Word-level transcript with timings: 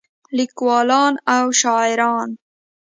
لیکولان 0.37 1.13
او 1.35 1.45
شاعران 1.61 2.29